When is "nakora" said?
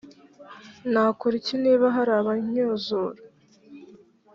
0.91-1.33